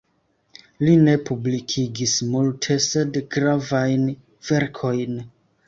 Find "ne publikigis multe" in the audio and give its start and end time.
1.01-2.79